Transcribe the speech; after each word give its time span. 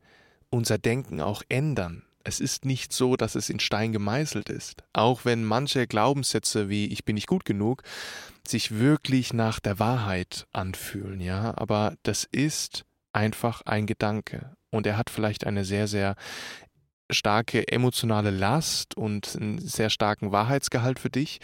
unser 0.51 0.77
Denken 0.77 1.23
auch 1.23 1.43
ändern. 1.49 2.03
Es 2.25 2.39
ist 2.39 2.67
nicht 2.67 2.93
so, 2.93 3.17
dass 3.17 3.35
es 3.35 3.49
in 3.49 3.61
Stein 3.61 3.93
gemeißelt 3.93 4.51
ist. 4.51 4.85
Auch 4.93 5.25
wenn 5.25 5.43
manche 5.43 5.87
Glaubenssätze 5.87 6.69
wie 6.69 6.89
ich 6.89 7.07
bin 7.07 7.15
nicht 7.15 7.29
gut 7.29 7.47
genug 7.47 7.83
sich 8.47 8.79
wirklich 8.79 9.33
nach 9.33 9.59
der 9.59 9.79
Wahrheit 9.79 10.47
anfühlen, 10.53 11.21
ja, 11.21 11.57
aber 11.57 11.97
das 12.03 12.25
ist 12.31 12.85
einfach 13.13 13.63
ein 13.63 13.87
Gedanke. 13.87 14.57
Und 14.71 14.87
er 14.87 14.97
hat 14.97 15.11
vielleicht 15.11 15.47
eine 15.47 15.65
sehr, 15.65 15.87
sehr 15.87 16.15
starke 17.11 17.69
emotionale 17.69 18.31
Last 18.31 18.97
und 18.97 19.37
einen 19.37 19.59
sehr 19.59 19.91
starken 19.91 20.33
Wahrheitsgehalt 20.33 20.99
für 20.99 21.11
dich. 21.11 21.41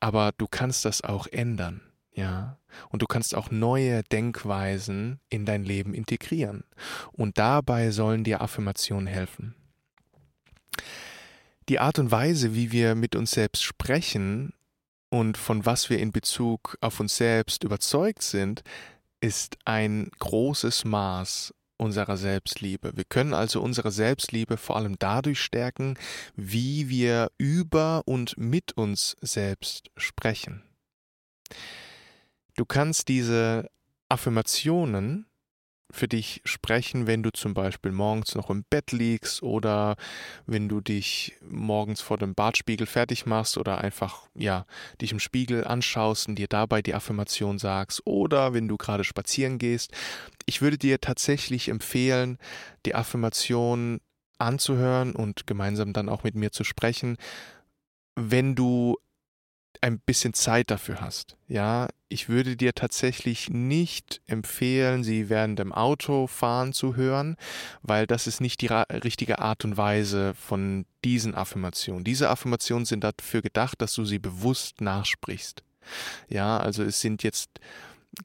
Aber 0.00 0.32
du 0.36 0.46
kannst 0.46 0.84
das 0.84 1.02
auch 1.02 1.26
ändern. 1.26 1.80
Ja, 2.16 2.58
und 2.90 3.02
du 3.02 3.06
kannst 3.06 3.34
auch 3.34 3.50
neue 3.50 4.04
Denkweisen 4.04 5.20
in 5.30 5.46
dein 5.46 5.64
Leben 5.64 5.94
integrieren. 5.94 6.62
Und 7.10 7.38
dabei 7.38 7.90
sollen 7.90 8.22
dir 8.22 8.40
Affirmationen 8.40 9.08
helfen. 9.08 9.56
Die 11.68 11.80
Art 11.80 11.98
und 11.98 12.10
Weise, 12.10 12.54
wie 12.54 12.70
wir 12.70 12.94
mit 12.94 13.16
uns 13.16 13.32
selbst 13.32 13.64
sprechen 13.64 14.52
und 15.10 15.36
von 15.36 15.66
was 15.66 15.90
wir 15.90 15.98
in 15.98 16.12
Bezug 16.12 16.76
auf 16.80 17.00
uns 17.00 17.16
selbst 17.16 17.64
überzeugt 17.64 18.22
sind, 18.22 18.62
ist 19.24 19.56
ein 19.64 20.10
großes 20.18 20.84
Maß 20.84 21.54
unserer 21.78 22.18
Selbstliebe. 22.18 22.94
Wir 22.94 23.04
können 23.04 23.32
also 23.32 23.62
unsere 23.62 23.90
Selbstliebe 23.90 24.58
vor 24.58 24.76
allem 24.76 24.96
dadurch 24.98 25.40
stärken, 25.40 25.96
wie 26.36 26.90
wir 26.90 27.30
über 27.38 28.02
und 28.04 28.36
mit 28.36 28.76
uns 28.76 29.16
selbst 29.22 29.90
sprechen. 29.96 30.62
Du 32.56 32.66
kannst 32.66 33.08
diese 33.08 33.70
Affirmationen 34.10 35.24
für 35.94 36.08
dich 36.08 36.42
sprechen, 36.44 37.06
wenn 37.06 37.22
du 37.22 37.30
zum 37.30 37.54
Beispiel 37.54 37.92
morgens 37.92 38.34
noch 38.34 38.50
im 38.50 38.64
Bett 38.68 38.92
liegst 38.92 39.42
oder 39.42 39.96
wenn 40.46 40.68
du 40.68 40.80
dich 40.80 41.34
morgens 41.48 42.00
vor 42.00 42.18
dem 42.18 42.34
Bartspiegel 42.34 42.86
fertig 42.86 43.26
machst 43.26 43.56
oder 43.56 43.78
einfach, 43.78 44.28
ja, 44.34 44.66
dich 45.00 45.12
im 45.12 45.20
Spiegel 45.20 45.64
anschaust 45.64 46.28
und 46.28 46.36
dir 46.36 46.48
dabei 46.48 46.82
die 46.82 46.94
Affirmation 46.94 47.58
sagst 47.58 48.02
oder 48.04 48.52
wenn 48.52 48.68
du 48.68 48.76
gerade 48.76 49.04
spazieren 49.04 49.58
gehst. 49.58 49.92
Ich 50.46 50.60
würde 50.60 50.78
dir 50.78 51.00
tatsächlich 51.00 51.68
empfehlen, 51.68 52.38
die 52.84 52.94
Affirmation 52.94 54.00
anzuhören 54.38 55.14
und 55.14 55.46
gemeinsam 55.46 55.92
dann 55.92 56.08
auch 56.08 56.24
mit 56.24 56.34
mir 56.34 56.50
zu 56.50 56.64
sprechen, 56.64 57.16
wenn 58.16 58.54
du 58.54 58.96
ein 59.84 59.98
bisschen 59.98 60.32
Zeit 60.32 60.70
dafür 60.70 61.02
hast. 61.02 61.36
Ja, 61.46 61.88
ich 62.08 62.30
würde 62.30 62.56
dir 62.56 62.72
tatsächlich 62.72 63.50
nicht 63.50 64.22
empfehlen, 64.26 65.04
sie 65.04 65.28
während 65.28 65.58
dem 65.58 65.72
Autofahren 65.72 66.72
zu 66.72 66.96
hören, 66.96 67.36
weil 67.82 68.06
das 68.06 68.26
ist 68.26 68.40
nicht 68.40 68.62
die 68.62 68.68
richtige 68.68 69.40
Art 69.40 69.62
und 69.66 69.76
Weise 69.76 70.32
von 70.34 70.86
diesen 71.04 71.34
Affirmationen. 71.34 72.02
Diese 72.02 72.30
Affirmationen 72.30 72.86
sind 72.86 73.04
dafür 73.04 73.42
gedacht, 73.42 73.82
dass 73.82 73.94
du 73.94 74.06
sie 74.06 74.18
bewusst 74.18 74.80
nachsprichst. 74.80 75.62
Ja, 76.30 76.56
also 76.56 76.82
es 76.82 77.02
sind 77.02 77.22
jetzt 77.22 77.50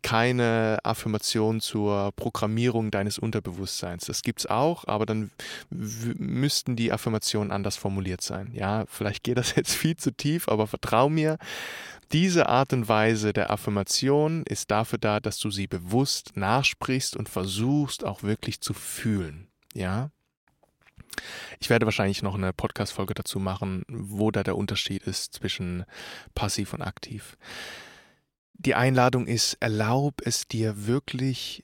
keine 0.01 0.79
Affirmation 0.83 1.61
zur 1.61 2.11
Programmierung 2.15 2.91
deines 2.91 3.19
Unterbewusstseins. 3.19 4.05
Das 4.05 4.21
gibt's 4.21 4.45
auch, 4.45 4.87
aber 4.87 5.05
dann 5.05 5.31
müssten 5.69 6.75
die 6.75 6.91
Affirmationen 6.91 7.51
anders 7.51 7.77
formuliert 7.77 8.21
sein. 8.21 8.51
Ja, 8.53 8.85
vielleicht 8.87 9.23
geht 9.23 9.37
das 9.37 9.55
jetzt 9.55 9.75
viel 9.75 9.97
zu 9.97 10.11
tief, 10.11 10.47
aber 10.47 10.67
vertrau 10.67 11.09
mir, 11.09 11.37
diese 12.11 12.49
Art 12.49 12.73
und 12.73 12.87
Weise 12.87 13.33
der 13.33 13.51
Affirmation 13.51 14.43
ist 14.43 14.71
dafür 14.71 14.97
da, 14.97 15.19
dass 15.19 15.37
du 15.37 15.51
sie 15.51 15.67
bewusst 15.67 16.35
nachsprichst 16.35 17.15
und 17.15 17.29
versuchst 17.29 18.03
auch 18.03 18.23
wirklich 18.23 18.61
zu 18.61 18.73
fühlen. 18.73 19.47
Ja? 19.73 20.09
Ich 21.59 21.69
werde 21.69 21.85
wahrscheinlich 21.85 22.23
noch 22.23 22.35
eine 22.35 22.53
Podcast-Folge 22.53 23.13
dazu 23.13 23.39
machen, 23.39 23.83
wo 23.87 24.31
da 24.31 24.43
der 24.43 24.57
Unterschied 24.57 25.03
ist 25.03 25.33
zwischen 25.33 25.85
passiv 26.33 26.73
und 26.73 26.81
aktiv 26.81 27.37
die 28.59 28.75
Einladung 28.75 29.25
ist, 29.25 29.57
erlaub 29.61 30.21
es 30.23 30.47
dir 30.47 30.85
wirklich 30.85 31.63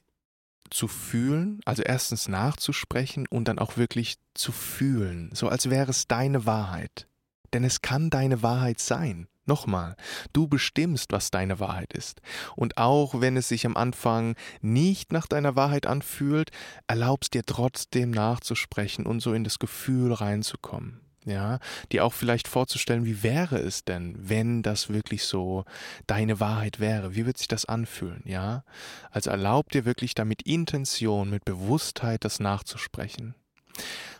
zu 0.70 0.88
fühlen, 0.88 1.60
also 1.66 1.84
erstens 1.84 2.28
nachzusprechen 2.28 3.28
und 3.30 3.48
dann 3.48 3.60
auch 3.60 3.78
wirklich 3.78 4.16
zu 4.34 4.52
fühlen, 4.52 5.30
so 5.34 5.48
als 5.50 5.70
wäre 5.70 5.92
es 5.92 6.08
deine 6.08 6.46
Wahrheit. 6.46 7.08
Denn 7.54 7.64
es 7.64 7.82
kann 7.82 8.10
deine 8.10 8.42
Wahrheit 8.42 8.80
sein. 8.80 9.28
Nochmal, 9.46 9.96
du 10.34 10.48
bestimmst, 10.48 11.12
was 11.12 11.30
deine 11.30 11.60
Wahrheit 11.60 11.94
ist. 11.94 12.20
Und 12.56 12.78
auch 12.78 13.22
wenn 13.22 13.38
es 13.38 13.48
sich 13.48 13.68
am 13.68 13.78
Anfang 13.78 14.36
nicht 14.62 15.12
nach 15.12 15.28
deiner 15.28 15.56
Wahrheit 15.56 15.86
anfühlt, 15.86 16.50
erlaubst 16.88 17.36
dir 17.36 17.44
trotzdem 17.46 18.10
nachzusprechen 18.10 19.06
und 19.06 19.20
so 19.20 19.34
in 19.34 19.44
das 19.44 19.60
Gefühl 19.60 20.14
reinzukommen 20.14 21.05
ja, 21.26 21.60
dir 21.92 22.06
auch 22.06 22.14
vielleicht 22.14 22.48
vorzustellen, 22.48 23.06
wie 23.06 23.24
wäre 23.24 23.58
es 23.58 23.84
denn, 23.84 24.16
wenn 24.18 24.62
das 24.62 24.90
wirklich 24.90 25.24
so 25.24 25.66
deine 26.08 26.40
Wahrheit 26.40 26.80
wäre? 26.80 27.16
Wie 27.16 27.26
wird 27.26 27.38
sich 27.38 27.48
das 27.48 27.66
anfühlen, 27.66 28.22
ja? 28.26 28.64
Also 29.12 29.32
erlaub 29.32 29.72
dir 29.72 29.86
wirklich 29.86 30.14
damit 30.14 30.44
Intention, 30.44 31.30
mit 31.30 31.44
Bewusstheit 31.46 32.24
das 32.24 32.40
nachzusprechen. 32.40 33.36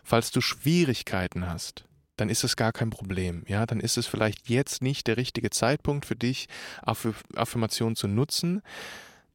Falls 0.04 0.30
du 0.30 0.40
Schwierigkeiten 0.40 1.48
hast, 1.48 1.84
dann 2.16 2.28
ist 2.28 2.44
es 2.44 2.56
gar 2.56 2.72
kein 2.72 2.90
Problem, 2.90 3.44
ja? 3.46 3.66
Dann 3.66 3.80
ist 3.80 3.96
es 3.96 4.06
vielleicht 4.06 4.48
jetzt 4.48 4.82
nicht 4.82 5.06
der 5.06 5.16
richtige 5.16 5.50
Zeitpunkt 5.50 6.06
für 6.06 6.16
dich, 6.16 6.48
Affirmationen 6.82 7.96
zu 7.96 8.08
nutzen. 8.08 8.62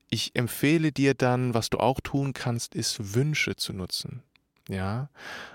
Ich 0.10 0.36
empfehle 0.36 0.92
dir 0.92 1.14
dann, 1.14 1.54
was 1.54 1.70
du 1.70 1.78
auch 1.78 2.02
tun 2.02 2.34
kannst, 2.34 2.76
ist 2.76 3.16
Wünsche 3.16 3.56
zu 3.56 3.72
nutzen. 3.72 4.24
Ja, 4.70 5.10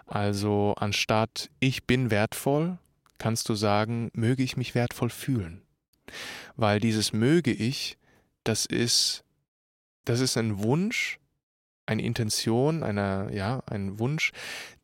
also 0.06 0.74
anstatt 0.76 1.50
ich 1.60 1.84
bin 1.84 2.10
wertvoll, 2.10 2.78
kannst 3.18 3.48
du 3.48 3.54
sagen, 3.54 4.10
möge 4.12 4.42
ich 4.42 4.56
mich 4.56 4.74
wertvoll 4.74 5.10
fühlen. 5.10 5.62
Weil 6.56 6.80
dieses 6.80 7.12
möge 7.12 7.52
ich, 7.52 7.98
das 8.44 8.66
ist, 8.66 9.24
das 10.04 10.20
ist 10.20 10.36
ein 10.36 10.62
Wunsch, 10.62 11.18
eine 11.86 12.02
Intention, 12.02 12.82
eine, 12.82 13.30
ja, 13.32 13.62
ein 13.66 13.98
Wunsch, 13.98 14.32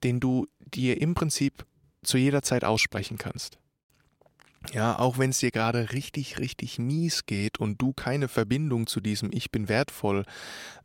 den 0.02 0.20
du 0.20 0.46
dir 0.60 1.00
im 1.00 1.14
Prinzip 1.14 1.66
zu 2.02 2.16
jeder 2.16 2.42
Zeit 2.42 2.64
aussprechen 2.64 3.18
kannst. 3.18 3.58
Ja, 4.72 4.98
auch 4.98 5.18
wenn 5.18 5.30
es 5.30 5.38
dir 5.38 5.50
gerade 5.50 5.92
richtig, 5.92 6.38
richtig 6.38 6.78
mies 6.78 7.26
geht 7.26 7.58
und 7.58 7.80
du 7.80 7.92
keine 7.92 8.28
Verbindung 8.28 8.86
zu 8.86 9.00
diesem 9.00 9.30
Ich 9.32 9.50
bin 9.50 9.68
wertvoll 9.68 10.24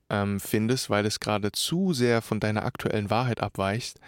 ähm, 0.10 0.40
findest, 0.40 0.90
weil 0.90 1.06
es 1.06 1.20
gerade 1.20 1.52
zu 1.52 1.94
sehr 1.94 2.22
von 2.22 2.40
deiner 2.40 2.64
aktuellen 2.64 3.10
Wahrheit 3.10 3.42
abweicht, 3.42 4.00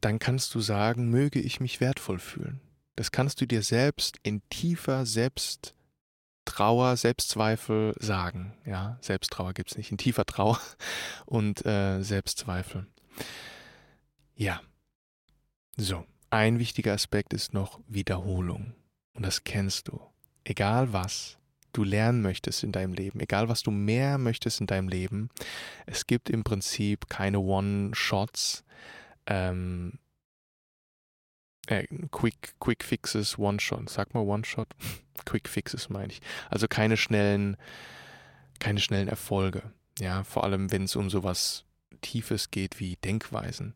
dann 0.00 0.18
kannst 0.18 0.54
du 0.54 0.60
sagen, 0.60 1.10
möge 1.10 1.40
ich 1.40 1.60
mich 1.60 1.80
wertvoll 1.80 2.18
fühlen. 2.18 2.60
Das 2.96 3.10
kannst 3.10 3.40
du 3.40 3.46
dir 3.46 3.62
selbst 3.62 4.18
in 4.22 4.42
tiefer 4.50 5.06
Selbsttrauer, 5.06 6.96
Selbstzweifel 6.96 7.94
sagen. 7.98 8.54
Ja, 8.66 8.98
Selbsttrauer 9.00 9.54
gibt 9.54 9.70
es 9.70 9.76
nicht, 9.76 9.90
in 9.90 9.98
tiefer 9.98 10.26
Trauer 10.26 10.60
und 11.26 11.64
äh, 11.64 12.02
Selbstzweifel. 12.02 12.86
Ja. 14.34 14.60
So, 15.76 16.04
ein 16.28 16.58
wichtiger 16.58 16.92
Aspekt 16.92 17.32
ist 17.32 17.54
noch 17.54 17.80
Wiederholung. 17.88 18.74
Und 19.14 19.24
das 19.24 19.44
kennst 19.44 19.88
du. 19.88 20.00
Egal 20.44 20.92
was, 20.92 21.38
du 21.72 21.84
lernen 21.84 22.22
möchtest 22.22 22.64
in 22.64 22.72
deinem 22.72 22.92
Leben, 22.92 23.20
egal 23.20 23.48
was 23.48 23.62
du 23.62 23.70
mehr 23.70 24.18
möchtest 24.18 24.60
in 24.60 24.66
deinem 24.66 24.88
Leben, 24.88 25.30
es 25.86 26.06
gibt 26.06 26.30
im 26.30 26.44
Prinzip 26.44 27.08
keine 27.08 27.38
One-Shots, 27.38 28.64
ähm, 29.26 29.98
äh, 31.66 31.86
Quick, 32.10 32.54
Quick 32.58 32.84
Fixes, 32.84 33.38
One-Shot. 33.38 33.88
Sag 33.88 34.14
mal 34.14 34.20
One-Shot. 34.20 34.68
Quick 35.24 35.48
Fixes 35.48 35.88
meine 35.88 36.12
ich. 36.12 36.20
Also 36.50 36.66
keine 36.66 36.96
schnellen, 36.96 37.56
keine 38.58 38.80
schnellen 38.80 39.08
Erfolge. 39.08 39.62
Ja, 39.98 40.24
vor 40.24 40.44
allem 40.44 40.72
wenn 40.72 40.84
es 40.84 40.96
um 40.96 41.10
sowas 41.10 41.64
Tiefes 42.00 42.50
geht 42.50 42.80
wie 42.80 42.96
Denkweisen. 42.96 43.74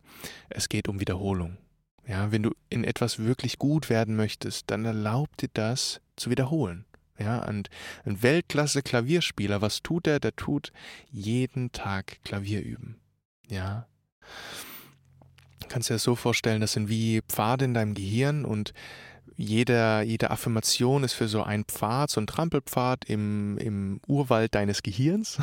Es 0.48 0.68
geht 0.68 0.88
um 0.88 0.98
Wiederholung. 0.98 1.58
Ja, 2.06 2.30
wenn 2.30 2.42
du 2.42 2.52
in 2.70 2.84
etwas 2.84 3.18
wirklich 3.18 3.58
gut 3.58 3.90
werden 3.90 4.14
möchtest, 4.16 4.70
dann 4.70 4.84
erlaub 4.84 5.36
dir 5.36 5.48
das 5.52 6.00
zu 6.14 6.30
wiederholen. 6.30 6.84
Ja, 7.18 7.44
und 7.46 7.70
ein 8.04 8.22
Weltklasse-Klavierspieler, 8.22 9.62
was 9.62 9.82
tut 9.82 10.06
er? 10.06 10.20
Der 10.20 10.36
tut 10.36 10.72
jeden 11.10 11.72
Tag 11.72 12.22
Klavier 12.24 12.62
üben. 12.62 13.00
Ja. 13.48 13.86
Du 15.60 15.68
kannst 15.68 15.88
dir 15.88 15.94
das 15.94 16.02
so 16.02 16.14
vorstellen, 16.14 16.60
das 16.60 16.74
sind 16.74 16.88
wie 16.88 17.22
Pfade 17.22 17.64
in 17.64 17.74
deinem 17.74 17.94
Gehirn 17.94 18.44
und 18.44 18.72
jeder, 19.36 20.02
jede 20.02 20.30
Affirmation 20.30 21.04
ist 21.04 21.12
für 21.12 21.28
so 21.28 21.42
ein 21.42 21.64
Pfad, 21.64 22.10
so 22.10 22.20
ein 22.20 22.26
Trampelpfad 22.26 23.04
im, 23.04 23.58
im 23.58 24.00
Urwald 24.06 24.54
deines 24.54 24.82
Gehirns. 24.82 25.38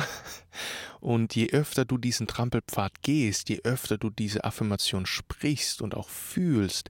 Und 1.00 1.36
je 1.36 1.50
öfter 1.50 1.84
du 1.84 1.98
diesen 1.98 2.26
Trampelpfad 2.26 3.02
gehst, 3.02 3.48
je 3.50 3.60
öfter 3.62 3.98
du 3.98 4.10
diese 4.10 4.44
Affirmation 4.44 5.06
sprichst 5.06 5.82
und 5.82 5.94
auch 5.94 6.08
fühlst, 6.08 6.88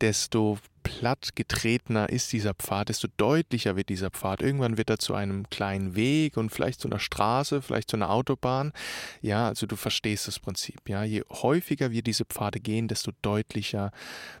desto 0.00 0.58
platt 0.82 1.36
getretener 1.36 2.08
ist 2.08 2.32
dieser 2.32 2.54
Pfad, 2.54 2.88
desto 2.88 3.08
deutlicher 3.18 3.76
wird 3.76 3.90
dieser 3.90 4.10
Pfad. 4.10 4.40
Irgendwann 4.40 4.78
wird 4.78 4.88
er 4.88 4.98
zu 4.98 5.14
einem 5.14 5.48
kleinen 5.50 5.94
Weg 5.94 6.36
und 6.36 6.50
vielleicht 6.50 6.80
zu 6.80 6.88
einer 6.88 6.98
Straße, 6.98 7.60
vielleicht 7.60 7.90
zu 7.90 7.96
einer 7.96 8.10
Autobahn. 8.10 8.72
Ja, 9.20 9.48
also 9.48 9.66
du 9.66 9.76
verstehst 9.76 10.26
das 10.28 10.38
Prinzip. 10.38 10.88
Ja, 10.88 11.04
je 11.04 11.22
häufiger 11.30 11.90
wir 11.90 12.02
diese 12.02 12.24
Pfade 12.24 12.58
gehen, 12.58 12.88
desto 12.88 13.12
deutlicher 13.20 13.92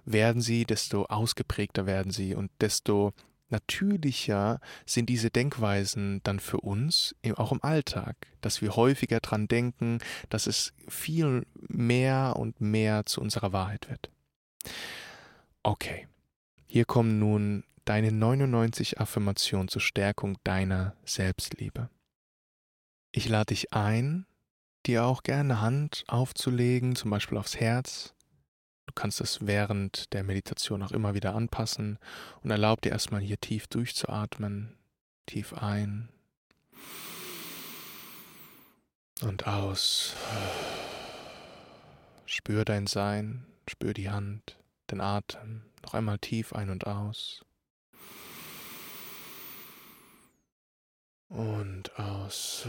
werden 0.06 0.40
sie, 0.40 0.64
desto 0.64 1.04
ausgeprägter 1.04 1.86
werden 1.86 2.12
sie 2.12 2.34
und 2.34 2.50
desto 2.60 3.12
natürlicher 3.50 4.60
sind 4.86 5.08
diese 5.08 5.30
Denkweisen 5.30 6.20
dann 6.22 6.40
für 6.40 6.60
uns, 6.60 7.14
auch 7.36 7.52
im 7.52 7.62
Alltag, 7.62 8.16
dass 8.40 8.62
wir 8.62 8.76
häufiger 8.76 9.20
dran 9.20 9.48
denken, 9.48 9.98
dass 10.28 10.46
es 10.46 10.72
viel 10.88 11.46
mehr 11.68 12.36
und 12.36 12.60
mehr 12.60 13.06
zu 13.06 13.20
unserer 13.20 13.52
Wahrheit 13.52 13.88
wird. 13.88 14.10
Okay, 15.68 16.08
hier 16.66 16.86
kommen 16.86 17.18
nun 17.18 17.62
deine 17.84 18.10
99 18.10 19.00
Affirmationen 19.00 19.68
zur 19.68 19.82
Stärkung 19.82 20.38
deiner 20.42 20.96
Selbstliebe. 21.04 21.90
Ich 23.12 23.28
lade 23.28 23.48
dich 23.48 23.74
ein, 23.74 24.24
dir 24.86 25.04
auch 25.04 25.22
gerne 25.22 25.60
Hand 25.60 26.04
aufzulegen, 26.08 26.96
zum 26.96 27.10
Beispiel 27.10 27.36
aufs 27.36 27.60
Herz. 27.60 28.14
Du 28.86 28.94
kannst 28.94 29.20
es 29.20 29.46
während 29.46 30.10
der 30.14 30.24
Meditation 30.24 30.82
auch 30.82 30.92
immer 30.92 31.12
wieder 31.12 31.34
anpassen 31.34 31.98
und 32.42 32.50
erlaub 32.50 32.80
dir 32.80 32.92
erstmal 32.92 33.20
hier 33.20 33.38
tief 33.38 33.66
durchzuatmen, 33.66 34.74
tief 35.26 35.52
ein 35.52 36.08
und 39.20 39.46
aus. 39.46 40.16
Spür 42.24 42.64
dein 42.64 42.86
Sein, 42.86 43.44
spür 43.66 43.92
die 43.92 44.08
Hand 44.08 44.58
den 44.90 45.00
Atem 45.00 45.62
noch 45.82 45.94
einmal 45.94 46.18
tief 46.18 46.52
ein 46.52 46.70
und 46.70 46.86
aus. 46.86 47.44
Und 51.28 51.98
aus. 51.98 52.66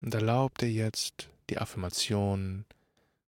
Und 0.00 0.14
erlaub 0.14 0.58
dir 0.58 0.70
jetzt 0.70 1.30
die 1.48 1.58
Affirmation 1.58 2.66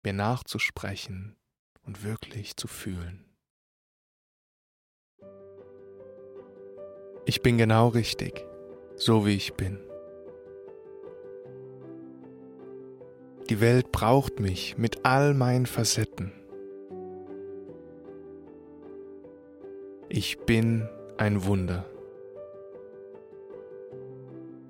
mir 0.03 0.13
nachzusprechen 0.13 1.37
und 1.83 2.05
wirklich 2.05 2.57
zu 2.57 2.69
fühlen. 2.69 3.25
Ich 7.27 7.43
bin 7.43 7.59
genau 7.59 7.89
richtig, 7.89 8.45
so 8.97 9.27
wie 9.27 9.35
ich 9.35 9.55
bin. 9.55 9.90
Die 13.51 13.61
Welt 13.61 13.91
braucht 13.91 14.39
mich 14.39 14.79
mit 14.79 15.05
all 15.05 15.35
meinen 15.35 15.67
Facetten. 15.67 16.31
Ich 20.09 20.39
bin 20.39 20.89
ein 21.17 21.45
Wunder. 21.45 21.85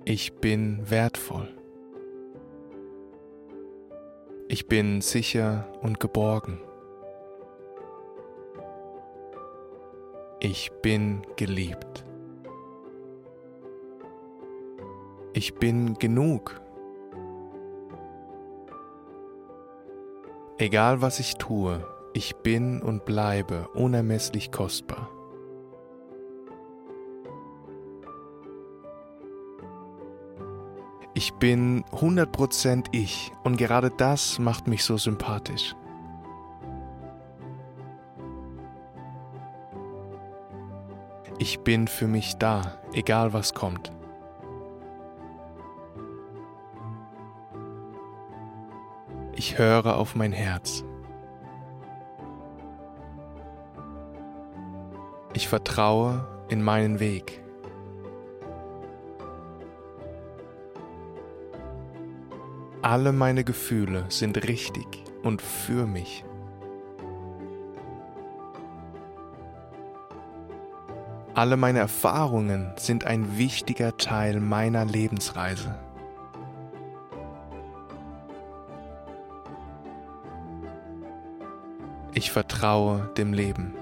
Ich 0.03 0.33
bin 0.33 0.89
wertvoll. 0.89 1.47
Ich 4.47 4.67
bin 4.67 5.01
sicher 5.01 5.71
und 5.83 5.99
geborgen. 5.99 6.59
Ich 10.39 10.71
bin 10.81 11.21
geliebt. 11.35 12.03
Ich 15.33 15.53
bin 15.53 15.93
genug. 15.99 16.60
Egal 20.61 21.01
was 21.01 21.19
ich 21.19 21.37
tue, 21.37 21.83
ich 22.13 22.35
bin 22.35 22.83
und 22.83 23.03
bleibe 23.03 23.67
unermesslich 23.69 24.51
kostbar. 24.51 25.09
Ich 31.15 31.33
bin 31.33 31.83
100% 31.85 32.89
ich 32.91 33.31
und 33.43 33.57
gerade 33.57 33.89
das 33.89 34.37
macht 34.37 34.67
mich 34.67 34.83
so 34.83 34.97
sympathisch. 34.97 35.75
Ich 41.39 41.61
bin 41.61 41.87
für 41.87 42.05
mich 42.05 42.35
da, 42.35 42.77
egal 42.93 43.33
was 43.33 43.55
kommt. 43.55 43.91
Ich 49.43 49.57
höre 49.57 49.97
auf 49.97 50.13
mein 50.13 50.33
Herz. 50.33 50.83
Ich 55.33 55.47
vertraue 55.47 56.27
in 56.49 56.61
meinen 56.61 56.99
Weg. 56.99 57.41
Alle 62.83 63.11
meine 63.13 63.43
Gefühle 63.43 64.05
sind 64.09 64.47
richtig 64.47 64.85
und 65.23 65.41
für 65.41 65.87
mich. 65.87 66.23
Alle 71.33 71.57
meine 71.57 71.79
Erfahrungen 71.79 72.73
sind 72.77 73.05
ein 73.05 73.39
wichtiger 73.39 73.97
Teil 73.97 74.39
meiner 74.39 74.85
Lebensreise. 74.85 75.79
Vertraue 82.31 83.09
dem 83.17 83.33
Leben. 83.33 83.73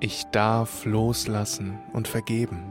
Ich 0.00 0.24
darf 0.32 0.86
loslassen 0.86 1.78
und 1.92 2.08
vergeben. 2.08 2.64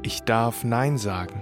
Ich 0.00 0.22
darf 0.22 0.64
Nein 0.64 0.96
sagen. 0.96 1.38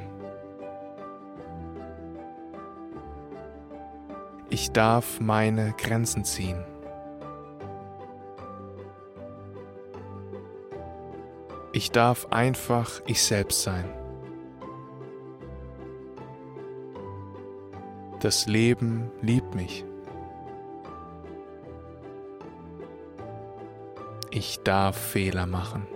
Ich 4.51 4.73
darf 4.73 5.21
meine 5.21 5.73
Grenzen 5.79 6.25
ziehen. 6.25 6.65
Ich 11.73 11.93
darf 11.93 12.27
einfach 12.33 13.01
ich 13.07 13.23
selbst 13.23 13.63
sein. 13.63 13.85
Das 18.25 18.47
Leben 18.47 19.11
liebt 19.21 19.55
mich. 19.55 19.85
Ich 24.31 24.61
darf 24.61 24.97
Fehler 24.97 25.45
machen. 25.45 25.87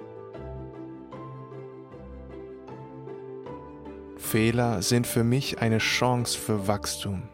Fehler 4.19 4.83
sind 4.83 5.07
für 5.07 5.25
mich 5.25 5.61
eine 5.61 5.79
Chance 5.79 6.37
für 6.37 6.69
Wachstum. 6.69 7.31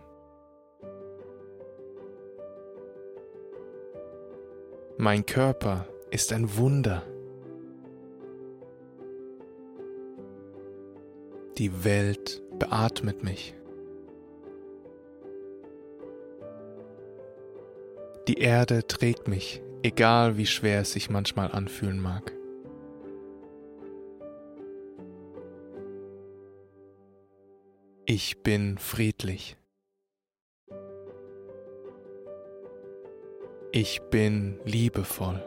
Mein 4.96 5.26
Körper 5.26 5.88
ist 6.12 6.32
ein 6.32 6.56
Wunder. 6.56 7.02
Die 11.58 11.82
Welt 11.82 12.40
beatmet 12.60 13.24
mich. 13.24 13.56
Die 18.26 18.38
Erde 18.38 18.86
trägt 18.86 19.28
mich, 19.28 19.62
egal 19.82 20.38
wie 20.38 20.46
schwer 20.46 20.80
es 20.80 20.92
sich 20.92 21.10
manchmal 21.10 21.52
anfühlen 21.52 22.00
mag. 22.00 22.32
Ich 28.06 28.42
bin 28.42 28.78
friedlich. 28.78 29.58
Ich 33.72 34.00
bin 34.10 34.58
liebevoll. 34.64 35.42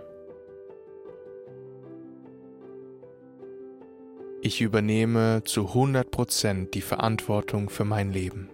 Ich 4.42 4.62
übernehme 4.62 5.42
zu 5.46 5.70
100% 5.70 6.70
die 6.70 6.82
Verantwortung 6.82 7.70
für 7.70 7.86
mein 7.86 8.12
Leben. 8.12 8.50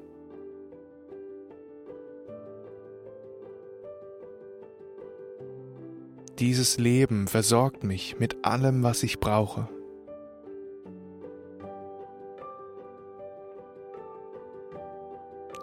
Dieses 6.39 6.79
Leben 6.79 7.27
versorgt 7.27 7.83
mich 7.83 8.19
mit 8.19 8.43
allem, 8.43 8.81
was 8.81 9.03
ich 9.03 9.19
brauche. 9.19 9.69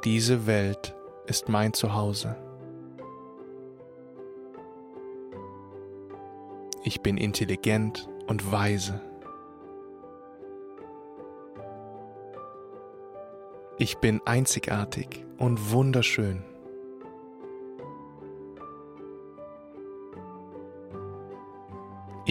Diese 0.04 0.46
Welt 0.46 0.94
ist 1.26 1.48
mein 1.48 1.72
Zuhause. 1.72 2.36
Ich 6.84 7.00
bin 7.02 7.16
intelligent 7.18 8.08
und 8.28 8.50
weise. 8.52 9.00
Ich 13.76 13.98
bin 13.98 14.20
einzigartig 14.24 15.24
und 15.36 15.72
wunderschön. 15.72 16.44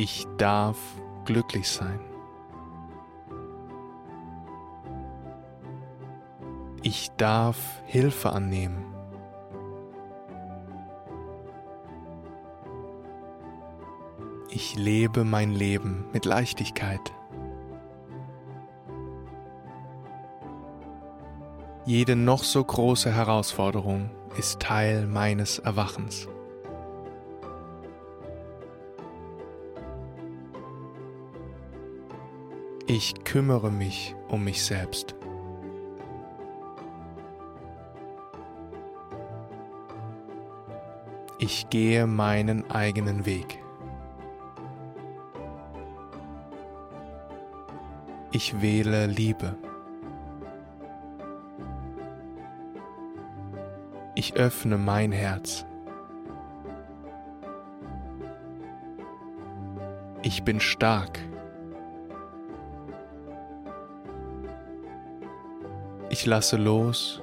Ich 0.01 0.25
darf 0.37 0.77
glücklich 1.25 1.67
sein. 1.67 1.99
Ich 6.83 7.11
darf 7.17 7.81
Hilfe 7.85 8.31
annehmen. 8.31 8.85
Ich 14.49 14.77
lebe 14.77 15.25
mein 15.25 15.51
Leben 15.51 16.05
mit 16.13 16.23
Leichtigkeit. 16.23 17.13
Jede 21.85 22.15
noch 22.15 22.45
so 22.45 22.63
große 22.63 23.11
Herausforderung 23.11 24.11
ist 24.37 24.61
Teil 24.61 25.07
meines 25.07 25.59
Erwachens. 25.59 26.29
Ich 32.91 33.23
kümmere 33.23 33.69
mich 33.71 34.15
um 34.29 34.45
mich 34.45 34.65
selbst. 34.65 35.13
Ich 41.37 41.69
gehe 41.69 42.07
meinen 42.07 42.67
eigenen 42.71 43.27
Weg. 43.27 43.63
Ich 48.31 48.59
wähle 48.59 49.05
Liebe. 49.05 49.55
Ich 54.15 54.33
öffne 54.33 54.79
mein 54.79 55.11
Herz. 55.11 55.63
Ich 60.23 60.43
bin 60.43 60.59
stark. 60.59 61.28
Ich 66.19 66.25
lasse 66.25 66.57
los 66.57 67.21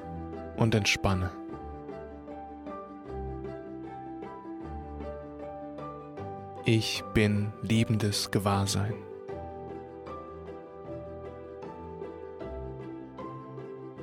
und 0.57 0.75
entspanne. 0.75 1.31
Ich 6.65 7.05
bin 7.13 7.53
liebendes 7.61 8.31
Gewahrsein. 8.31 8.95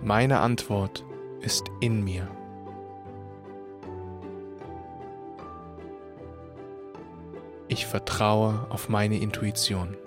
Meine 0.04 0.42
Antwort 0.42 1.04
ist 1.42 1.66
in 1.80 2.04
mir. 2.04 2.28
Ich 7.68 7.88
vertraue 7.88 8.68
auf 8.70 8.90
meine 8.90 9.18
Intuition. 9.18 9.98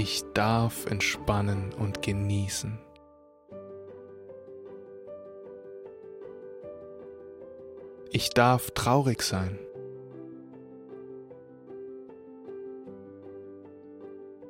Ich 0.00 0.22
darf 0.32 0.86
entspannen 0.86 1.74
und 1.74 2.02
genießen. 2.02 2.78
Ich 8.12 8.30
darf 8.30 8.70
traurig 8.70 9.22
sein. 9.22 9.58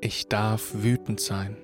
Ich 0.03 0.29
darf 0.29 0.75
wütend 0.75 1.19
sein. 1.19 1.57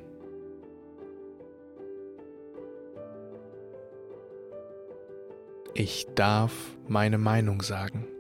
Ich 5.75 6.07
darf 6.15 6.55
meine 6.89 7.19
Meinung 7.19 7.61
sagen. 7.61 8.14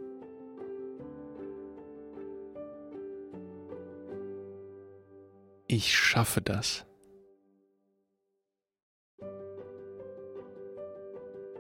Ich 5.76 5.92
schaffe 5.92 6.40
das. 6.40 6.86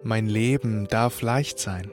Mein 0.04 0.26
Leben 0.26 0.86
darf 0.86 1.20
leicht 1.20 1.58
sein. 1.58 1.90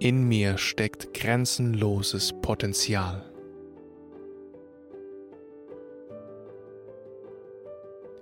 In 0.00 0.26
mir 0.26 0.56
steckt 0.56 1.12
grenzenloses 1.12 2.32
Potenzial. 2.40 3.30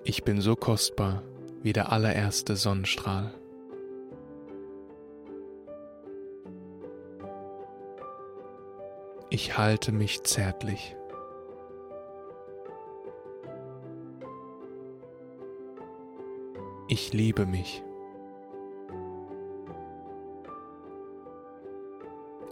Ich 0.03 0.25
bin 0.25 0.41
so 0.41 0.57
kostbar 0.57 1.23
wie 1.63 1.73
der 1.73 1.93
allererste 1.93 2.57
Sonnenstrahl. 2.57 3.33
Ich 9.35 9.57
halte 9.57 9.93
mich 9.93 10.25
zärtlich. 10.25 10.95
Ich 16.87 17.15
liebe 17.15 17.47
mich. 17.47 17.83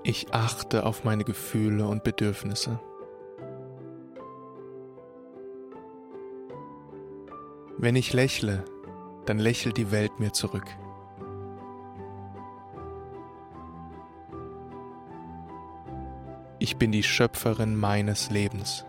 Ich 0.04 0.32
achte 0.32 0.86
auf 0.86 1.04
meine 1.04 1.24
Gefühle 1.24 1.86
und 1.86 2.02
Bedürfnisse. 2.02 2.80
Wenn 7.76 7.94
ich 7.94 8.14
lächle, 8.14 8.64
dann 9.26 9.38
lächelt 9.38 9.76
die 9.76 9.90
Welt 9.90 10.18
mir 10.18 10.32
zurück. 10.32 10.64
Ich 16.62 16.76
bin 16.76 16.92
die 16.92 17.02
Schöpferin 17.02 17.74
meines 17.74 18.30
Lebens. 18.30 18.84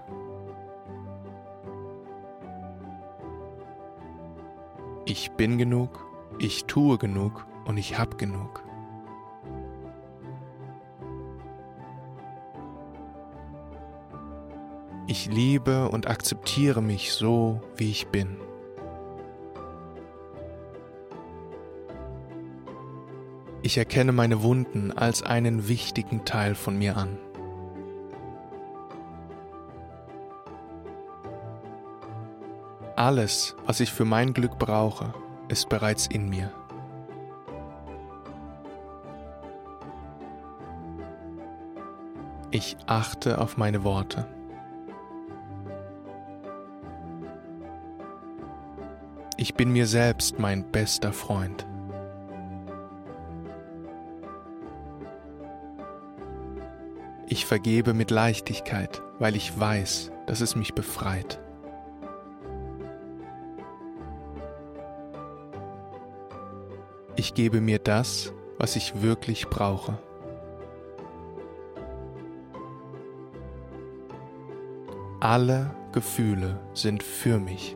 Ich 5.06 5.32
bin 5.32 5.58
genug, 5.58 6.06
ich 6.38 6.66
tue 6.66 6.98
genug 6.98 7.48
und 7.64 7.78
ich 7.78 7.98
hab 7.98 8.18
genug. 8.18 8.62
Ich 15.08 15.28
liebe 15.28 15.88
und 15.88 16.08
akzeptiere 16.10 16.82
mich 16.82 17.14
so, 17.14 17.62
wie 17.78 17.90
ich 17.90 18.08
bin. 18.08 18.36
Ich 23.62 23.78
erkenne 23.78 24.12
meine 24.12 24.44
Wunden 24.44 24.92
als 24.92 25.24
einen 25.24 25.70
wichtigen 25.70 26.26
Teil 26.26 26.54
von 26.54 26.78
mir 26.78 26.98
an. 26.98 27.18
Alles, 33.02 33.56
was 33.66 33.80
ich 33.80 33.92
für 33.92 34.06
mein 34.06 34.32
Glück 34.32 34.60
brauche, 34.60 35.12
ist 35.48 35.70
bereits 35.70 36.06
in 36.06 36.30
mir. 36.30 36.52
Ich 42.52 42.78
achte 42.86 43.42
auf 43.42 43.58
meine 43.58 43.84
Worte. 43.84 44.28
Ich 49.36 49.56
bin 49.56 49.72
mir 49.72 49.88
selbst 49.88 50.38
mein 50.38 50.64
bester 50.72 51.12
Freund. 51.12 51.66
Ich 57.26 57.48
vergebe 57.48 57.96
mit 57.96 58.12
Leichtigkeit, 58.12 59.02
weil 59.18 59.36
ich 59.36 59.60
weiß, 59.60 60.12
dass 60.28 60.42
es 60.42 60.56
mich 60.56 60.76
befreit. 60.76 61.40
Gebe 67.34 67.62
mir 67.62 67.80
das, 67.80 68.34
was 68.58 68.76
ich 68.76 69.02
wirklich 69.02 69.48
brauche. 69.48 69.98
Alle 75.20 75.74
Gefühle 75.94 76.60
sind 76.74 77.04
für 77.04 77.40
mich. 77.40 77.76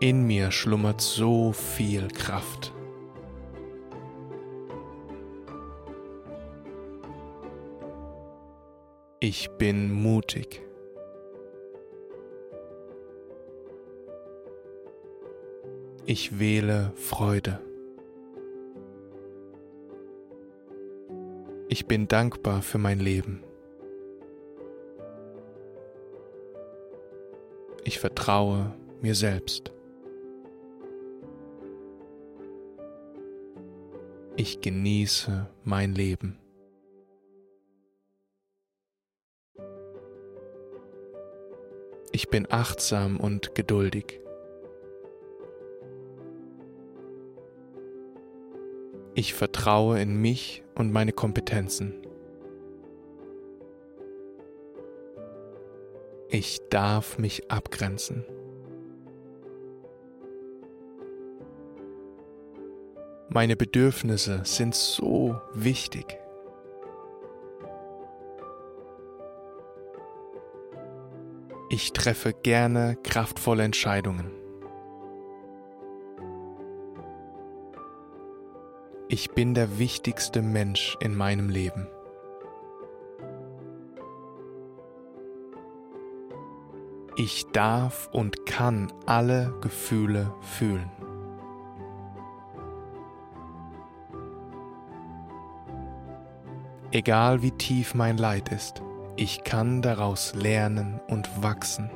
In 0.00 0.26
mir 0.26 0.50
schlummert 0.50 1.00
so 1.00 1.52
viel 1.52 2.08
Kraft. 2.08 2.72
Ich 9.20 9.50
bin 9.58 9.92
mutig. 9.92 10.65
Ich 16.08 16.38
wähle 16.38 16.92
Freude. 16.94 17.58
Ich 21.68 21.86
bin 21.86 22.06
dankbar 22.06 22.62
für 22.62 22.78
mein 22.78 23.00
Leben. 23.00 23.42
Ich 27.82 27.98
vertraue 27.98 28.72
mir 29.00 29.16
selbst. 29.16 29.72
Ich 34.36 34.60
genieße 34.60 35.48
mein 35.64 35.92
Leben. 35.92 36.38
Ich 42.12 42.28
bin 42.28 42.46
achtsam 42.48 43.18
und 43.18 43.56
geduldig. 43.56 44.20
Ich 49.18 49.32
vertraue 49.32 49.98
in 49.98 50.20
mich 50.20 50.62
und 50.74 50.92
meine 50.92 51.10
Kompetenzen. 51.10 51.94
Ich 56.28 56.60
darf 56.68 57.16
mich 57.16 57.50
abgrenzen. 57.50 58.26
Meine 63.30 63.56
Bedürfnisse 63.56 64.42
sind 64.44 64.74
so 64.74 65.40
wichtig. 65.54 66.18
Ich 71.70 71.94
treffe 71.94 72.34
gerne 72.34 72.98
kraftvolle 73.02 73.62
Entscheidungen. 73.62 74.45
Ich 79.08 79.30
bin 79.30 79.54
der 79.54 79.78
wichtigste 79.78 80.42
Mensch 80.42 80.96
in 80.98 81.14
meinem 81.14 81.48
Leben. 81.48 81.86
Ich 87.14 87.46
darf 87.52 88.08
und 88.12 88.46
kann 88.46 88.92
alle 89.06 89.54
Gefühle 89.60 90.34
fühlen. 90.40 90.90
Egal 96.90 97.42
wie 97.42 97.52
tief 97.52 97.94
mein 97.94 98.18
Leid 98.18 98.50
ist, 98.50 98.82
ich 99.14 99.44
kann 99.44 99.82
daraus 99.82 100.34
lernen 100.34 101.00
und 101.06 101.30
wachsen. 101.44 101.90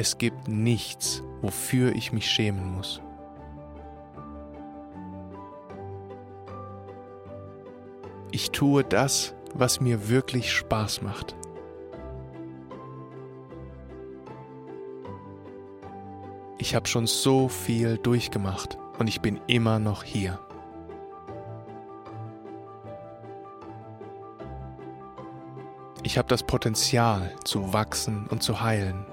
Es 0.00 0.16
gibt 0.16 0.48
nichts, 0.48 1.22
wofür 1.42 1.94
ich 1.94 2.10
mich 2.10 2.24
schämen 2.24 2.74
muss. 2.74 3.02
Ich 8.30 8.50
tue 8.50 8.82
das, 8.82 9.34
was 9.52 9.82
mir 9.82 10.08
wirklich 10.08 10.54
Spaß 10.54 11.02
macht. 11.02 11.36
Ich 16.56 16.74
habe 16.74 16.88
schon 16.88 17.06
so 17.06 17.50
viel 17.50 17.98
durchgemacht 17.98 18.78
und 18.98 19.06
ich 19.06 19.20
bin 19.20 19.38
immer 19.48 19.78
noch 19.78 20.02
hier. 20.02 20.40
Ich 26.02 26.16
habe 26.16 26.28
das 26.28 26.42
Potenzial 26.42 27.34
zu 27.44 27.74
wachsen 27.74 28.26
und 28.28 28.42
zu 28.42 28.62
heilen. 28.62 29.04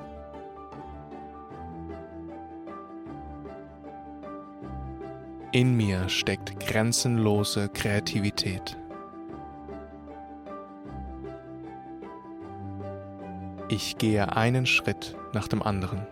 In 5.53 5.77
mir 5.77 6.09
steckt 6.09 6.59
grenzenlose 6.59 7.69
Kreativität. 7.69 8.77
Ich 13.69 13.97
gehe 13.97 14.35
einen 14.35 14.65
Schritt 14.65 15.15
nach 15.33 15.47
dem 15.47 15.63
anderen. 15.63 16.05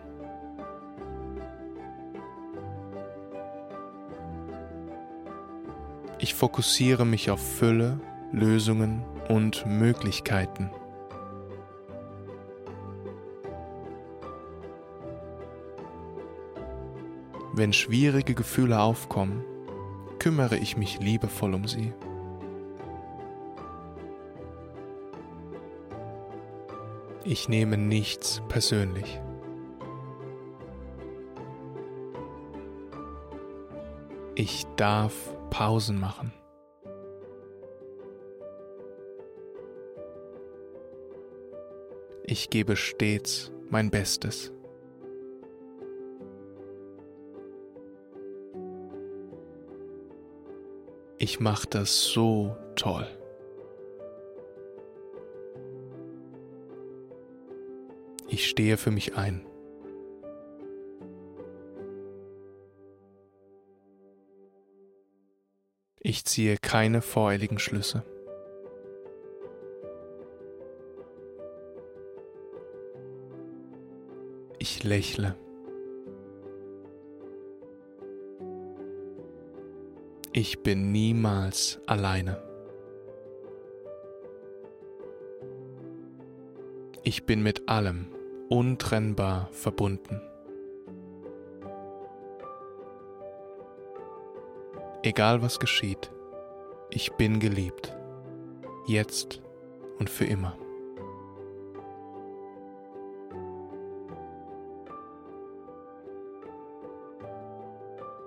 Ich 6.18 6.34
fokussiere 6.34 7.04
mich 7.04 7.30
auf 7.30 7.40
Fülle, 7.40 8.00
Lösungen 8.32 9.04
und 9.28 9.66
Möglichkeiten. 9.66 10.70
Wenn 17.56 17.72
schwierige 17.72 18.34
Gefühle 18.34 18.78
aufkommen, 18.78 19.42
kümmere 20.18 20.58
ich 20.58 20.76
mich 20.76 21.00
liebevoll 21.00 21.54
um 21.54 21.66
sie. 21.66 21.90
Ich 27.24 27.48
nehme 27.48 27.78
nichts 27.78 28.42
persönlich. 28.48 29.22
Ich 34.34 34.66
darf 34.76 35.14
Pausen 35.48 35.98
machen. 35.98 36.34
Ich 42.22 42.50
gebe 42.50 42.76
stets 42.76 43.50
mein 43.70 43.90
Bestes. 43.90 44.52
Ich 51.18 51.40
mache 51.40 51.66
das 51.68 52.02
so 52.04 52.56
toll. 52.74 53.06
Ich 58.28 58.46
stehe 58.48 58.76
für 58.76 58.90
mich 58.90 59.16
ein. 59.16 59.46
Ich 66.00 66.24
ziehe 66.24 66.56
keine 66.60 67.00
voreiligen 67.00 67.58
Schlüsse. 67.58 68.04
Ich 74.58 74.84
lächle. 74.84 75.34
Ich 80.38 80.62
bin 80.62 80.92
niemals 80.92 81.80
alleine. 81.86 82.42
Ich 87.04 87.24
bin 87.24 87.42
mit 87.42 87.70
allem 87.70 88.08
untrennbar 88.50 89.48
verbunden. 89.52 90.20
Egal 95.02 95.40
was 95.40 95.58
geschieht, 95.58 96.10
ich 96.90 97.14
bin 97.14 97.40
geliebt, 97.40 97.96
jetzt 98.86 99.40
und 99.98 100.10
für 100.10 100.26
immer. 100.26 100.58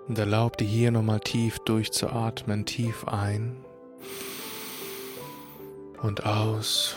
Und 0.10 0.18
erlaub 0.18 0.58
dir 0.58 0.66
hier 0.66 0.90
nochmal 0.90 1.20
tief 1.20 1.60
durchzuatmen, 1.60 2.66
tief 2.66 3.08
ein 3.08 3.58
und 6.02 6.26
aus. 6.26 6.96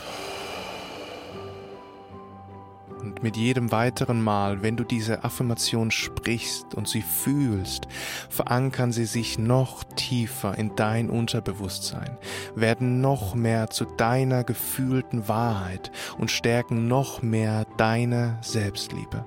Und 2.99 3.23
mit 3.23 3.37
jedem 3.37 3.71
weiteren 3.71 4.23
Mal, 4.23 4.63
wenn 4.63 4.79
du 4.79 4.85
diese 4.85 5.25
Affirmation 5.25 5.91
sprichst 5.91 6.75
und 6.75 6.89
sie 6.89 7.03
fühlst, 7.03 7.87
verankern 8.31 8.93
sie 8.93 9.05
sich 9.05 9.39
noch 9.39 9.85
tiefer 9.85 10.57
in 10.57 10.75
dein 10.75 11.11
Unterbewusstsein, 11.11 12.17
werden 12.55 13.03
noch 13.03 13.35
mehr 13.35 13.69
zu 13.69 13.85
deiner 13.85 14.43
gefühlten 14.43 15.29
Wahrheit 15.29 15.93
und 16.17 16.31
stärken 16.31 16.89
noch 16.89 17.21
mehr 17.21 17.67
deine 17.77 18.39
Selbstliebe. 18.41 19.27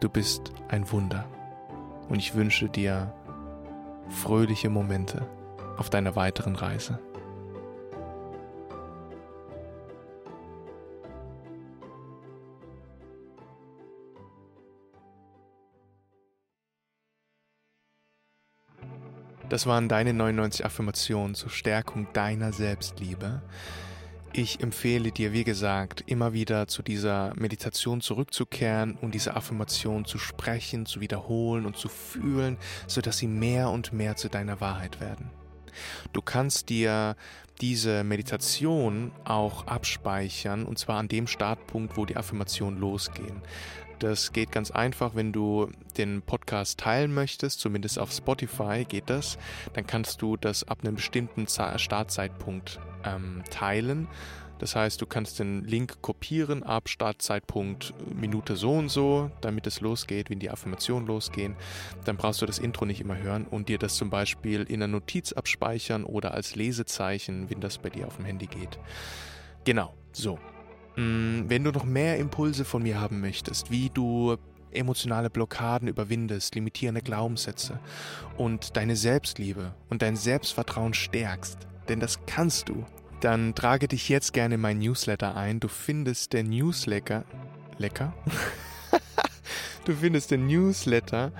Du 0.00 0.08
bist 0.08 0.52
ein 0.68 0.90
Wunder 0.90 1.28
und 2.08 2.18
ich 2.18 2.34
wünsche 2.34 2.68
dir 2.68 3.12
fröhliche 4.08 4.70
Momente 4.70 5.26
auf 5.76 5.90
deiner 5.90 6.16
weiteren 6.16 6.56
Reise. 6.56 6.98
Das 19.48 19.66
waren 19.66 19.88
deine 19.88 20.12
99 20.12 20.66
Affirmationen 20.66 21.34
zur 21.34 21.48
Stärkung 21.48 22.06
deiner 22.12 22.52
Selbstliebe. 22.52 23.40
Ich 24.40 24.60
empfehle 24.60 25.10
dir, 25.10 25.32
wie 25.32 25.42
gesagt, 25.42 26.04
immer 26.06 26.32
wieder 26.32 26.68
zu 26.68 26.84
dieser 26.84 27.32
Meditation 27.34 28.00
zurückzukehren 28.00 28.94
und 28.94 29.12
diese 29.12 29.34
Affirmation 29.34 30.04
zu 30.04 30.16
sprechen, 30.16 30.86
zu 30.86 31.00
wiederholen 31.00 31.66
und 31.66 31.76
zu 31.76 31.88
fühlen, 31.88 32.56
sodass 32.86 33.18
sie 33.18 33.26
mehr 33.26 33.68
und 33.68 33.92
mehr 33.92 34.14
zu 34.14 34.28
deiner 34.28 34.60
Wahrheit 34.60 35.00
werden. 35.00 35.32
Du 36.12 36.22
kannst 36.22 36.68
dir 36.68 37.16
diese 37.60 38.04
Meditation 38.04 39.10
auch 39.24 39.66
abspeichern 39.66 40.66
und 40.66 40.78
zwar 40.78 41.00
an 41.00 41.08
dem 41.08 41.26
Startpunkt, 41.26 41.96
wo 41.96 42.06
die 42.06 42.16
Affirmationen 42.16 42.78
losgehen. 42.78 43.42
Das 43.98 44.32
geht 44.32 44.52
ganz 44.52 44.70
einfach, 44.70 45.14
wenn 45.14 45.32
du 45.32 45.70
den 45.96 46.22
Podcast 46.22 46.78
teilen 46.78 47.12
möchtest, 47.12 47.60
zumindest 47.60 47.98
auf 47.98 48.12
Spotify 48.12 48.84
geht 48.88 49.10
das, 49.10 49.38
dann 49.72 49.86
kannst 49.86 50.22
du 50.22 50.36
das 50.36 50.66
ab 50.66 50.78
einem 50.82 50.94
bestimmten 50.96 51.46
Startzeitpunkt 51.48 52.78
ähm, 53.04 53.42
teilen. 53.50 54.08
Das 54.58 54.74
heißt, 54.74 55.00
du 55.00 55.06
kannst 55.06 55.38
den 55.38 55.64
Link 55.64 56.02
kopieren 56.02 56.62
ab 56.62 56.88
Startzeitpunkt 56.88 57.94
Minute 58.12 58.56
so 58.56 58.72
und 58.72 58.88
so, 58.88 59.30
damit 59.40 59.66
es 59.66 59.80
losgeht, 59.80 60.30
wenn 60.30 60.40
die 60.40 60.50
Affirmationen 60.50 61.06
losgehen. 61.06 61.54
Dann 62.04 62.16
brauchst 62.16 62.42
du 62.42 62.46
das 62.46 62.58
Intro 62.58 62.84
nicht 62.84 63.00
immer 63.00 63.16
hören 63.16 63.46
und 63.46 63.68
dir 63.68 63.78
das 63.78 63.94
zum 63.94 64.10
Beispiel 64.10 64.62
in 64.62 64.82
einer 64.82 64.88
Notiz 64.88 65.32
abspeichern 65.32 66.04
oder 66.04 66.34
als 66.34 66.56
Lesezeichen, 66.56 67.50
wenn 67.50 67.60
das 67.60 67.78
bei 67.78 67.90
dir 67.90 68.08
auf 68.08 68.16
dem 68.16 68.24
Handy 68.24 68.46
geht. 68.46 68.78
Genau, 69.64 69.94
so. 70.12 70.38
Mm, 70.98 71.48
wenn 71.48 71.62
du 71.62 71.70
noch 71.70 71.84
mehr 71.84 72.18
Impulse 72.18 72.64
von 72.64 72.82
mir 72.82 73.00
haben 73.00 73.20
möchtest, 73.20 73.70
wie 73.70 73.88
du 73.88 74.36
emotionale 74.72 75.30
Blockaden 75.30 75.86
überwindest, 75.86 76.56
limitierende 76.56 77.02
Glaubenssätze 77.02 77.78
und 78.36 78.76
deine 78.76 78.96
Selbstliebe 78.96 79.74
und 79.90 80.02
dein 80.02 80.16
Selbstvertrauen 80.16 80.94
stärkst, 80.94 81.68
denn 81.88 82.00
das 82.00 82.26
kannst 82.26 82.68
du, 82.68 82.84
dann 83.20 83.54
trage 83.54 83.86
dich 83.86 84.08
jetzt 84.08 84.32
gerne 84.32 84.56
in 84.56 84.60
mein 84.60 84.80
Newsletter 84.80 85.36
ein. 85.36 85.60
Du 85.60 85.68
findest 85.68 86.32
den 86.32 86.50
Newsletter 86.50 87.24
lecker. 87.78 88.12
du 89.84 89.94
findest 89.94 90.32
den 90.32 90.48
Newsletter 90.48 91.30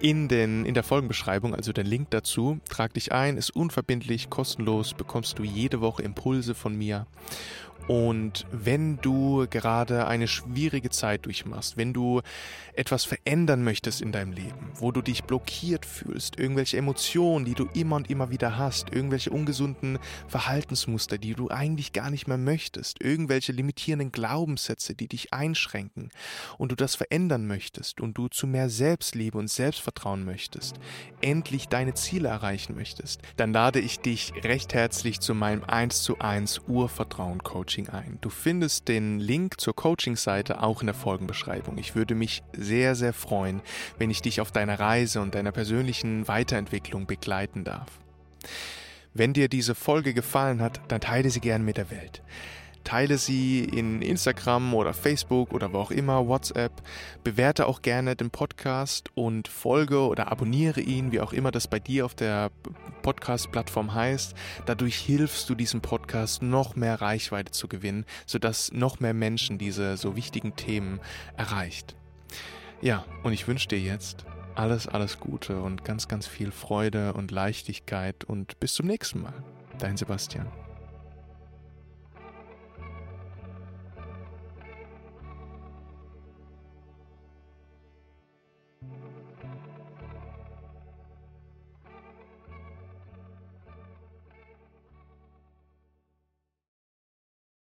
in, 0.00 0.28
den, 0.28 0.64
in 0.64 0.74
der 0.74 0.82
Folgenbeschreibung, 0.82 1.54
also 1.54 1.72
den 1.72 1.86
Link 1.86 2.10
dazu. 2.10 2.60
Trag 2.68 2.94
dich 2.94 3.12
ein, 3.12 3.36
ist 3.36 3.54
unverbindlich, 3.54 4.30
kostenlos, 4.30 4.94
bekommst 4.94 5.38
du 5.38 5.44
jede 5.44 5.80
Woche 5.80 6.02
Impulse 6.02 6.54
von 6.54 6.76
mir. 6.76 7.06
Und 7.90 8.46
wenn 8.52 8.98
du 8.98 9.48
gerade 9.50 10.06
eine 10.06 10.28
schwierige 10.28 10.90
Zeit 10.90 11.26
durchmachst, 11.26 11.76
wenn 11.76 11.92
du 11.92 12.20
etwas 12.72 13.04
verändern 13.04 13.64
möchtest 13.64 14.00
in 14.00 14.12
deinem 14.12 14.30
Leben, 14.30 14.70
wo 14.76 14.92
du 14.92 15.02
dich 15.02 15.24
blockiert 15.24 15.84
fühlst, 15.84 16.38
irgendwelche 16.38 16.76
Emotionen, 16.76 17.44
die 17.44 17.54
du 17.54 17.66
immer 17.74 17.96
und 17.96 18.08
immer 18.08 18.30
wieder 18.30 18.56
hast, 18.56 18.94
irgendwelche 18.94 19.30
ungesunden 19.30 19.98
Verhaltensmuster, 20.28 21.18
die 21.18 21.34
du 21.34 21.50
eigentlich 21.50 21.92
gar 21.92 22.12
nicht 22.12 22.28
mehr 22.28 22.38
möchtest, 22.38 23.02
irgendwelche 23.02 23.50
limitierenden 23.50 24.12
Glaubenssätze, 24.12 24.94
die 24.94 25.08
dich 25.08 25.32
einschränken 25.32 26.10
und 26.58 26.70
du 26.70 26.76
das 26.76 26.94
verändern 26.94 27.48
möchtest 27.48 28.00
und 28.00 28.16
du 28.16 28.28
zu 28.28 28.46
mehr 28.46 28.70
Selbstliebe 28.70 29.36
und 29.36 29.50
Selbstvertrauen 29.50 30.24
möchtest, 30.24 30.76
endlich 31.22 31.66
deine 31.66 31.94
Ziele 31.94 32.28
erreichen 32.28 32.76
möchtest, 32.76 33.20
dann 33.36 33.52
lade 33.52 33.80
ich 33.80 33.98
dich 33.98 34.32
recht 34.44 34.74
herzlich 34.74 35.18
zu 35.18 35.34
meinem 35.34 35.64
1 35.64 36.04
zu 36.04 36.20
1 36.20 36.60
Urvertrauen 36.68 37.42
Coaching 37.42 37.79
Coaching 37.84 37.88
ein. 37.88 38.18
Du 38.20 38.30
findest 38.30 38.88
den 38.88 39.20
Link 39.20 39.60
zur 39.60 39.74
Coaching-Seite 39.74 40.62
auch 40.62 40.80
in 40.80 40.86
der 40.86 40.94
Folgenbeschreibung. 40.94 41.78
Ich 41.78 41.94
würde 41.94 42.14
mich 42.14 42.42
sehr, 42.52 42.94
sehr 42.94 43.12
freuen, 43.12 43.60
wenn 43.98 44.10
ich 44.10 44.22
dich 44.22 44.40
auf 44.40 44.52
deiner 44.52 44.78
Reise 44.78 45.20
und 45.20 45.34
deiner 45.34 45.52
persönlichen 45.52 46.28
Weiterentwicklung 46.28 47.06
begleiten 47.06 47.64
darf. 47.64 47.88
Wenn 49.14 49.32
dir 49.32 49.48
diese 49.48 49.74
Folge 49.74 50.14
gefallen 50.14 50.60
hat, 50.60 50.80
dann 50.88 51.00
teile 51.00 51.30
sie 51.30 51.40
gerne 51.40 51.64
mit 51.64 51.76
der 51.76 51.90
Welt. 51.90 52.22
Teile 52.84 53.18
sie 53.18 53.64
in 53.64 54.02
Instagram 54.02 54.74
oder 54.74 54.92
Facebook 54.92 55.52
oder 55.52 55.72
wo 55.72 55.78
auch 55.78 55.90
immer, 55.90 56.26
WhatsApp. 56.26 56.72
Bewerte 57.24 57.66
auch 57.66 57.82
gerne 57.82 58.16
den 58.16 58.30
Podcast 58.30 59.10
und 59.14 59.48
folge 59.48 60.00
oder 60.00 60.30
abonniere 60.30 60.80
ihn, 60.80 61.12
wie 61.12 61.20
auch 61.20 61.32
immer 61.32 61.50
das 61.50 61.68
bei 61.68 61.78
dir 61.78 62.04
auf 62.04 62.14
der 62.14 62.50
Podcast-Plattform 63.02 63.94
heißt. 63.94 64.34
Dadurch 64.66 64.96
hilfst 64.96 65.48
du 65.48 65.54
diesem 65.54 65.80
Podcast 65.80 66.42
noch 66.42 66.76
mehr 66.76 67.00
Reichweite 67.00 67.52
zu 67.52 67.68
gewinnen, 67.68 68.04
sodass 68.26 68.72
noch 68.72 69.00
mehr 69.00 69.14
Menschen 69.14 69.58
diese 69.58 69.96
so 69.96 70.16
wichtigen 70.16 70.56
Themen 70.56 71.00
erreicht. 71.36 71.96
Ja, 72.80 73.04
und 73.22 73.32
ich 73.32 73.46
wünsche 73.46 73.68
dir 73.68 73.78
jetzt 73.78 74.24
alles, 74.54 74.88
alles 74.88 75.20
Gute 75.20 75.60
und 75.60 75.84
ganz, 75.84 76.08
ganz 76.08 76.26
viel 76.26 76.50
Freude 76.50 77.12
und 77.12 77.30
Leichtigkeit 77.30 78.24
und 78.24 78.58
bis 78.60 78.74
zum 78.74 78.86
nächsten 78.86 79.22
Mal. 79.22 79.34
Dein 79.78 79.96
Sebastian. 79.96 80.46